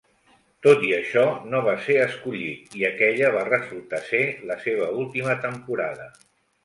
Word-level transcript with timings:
Tot 0.67 0.85
i 0.85 0.87
això, 0.99 1.25
no 1.51 1.59
va 1.67 1.75
ser 1.89 1.97
escollit 2.05 2.75
i 2.79 2.87
aquella 2.89 3.29
va 3.37 3.45
resultar 3.51 4.01
ser 4.09 4.23
la 4.53 4.59
seva 4.65 4.89
última 5.05 5.37
temporada. 5.49 6.09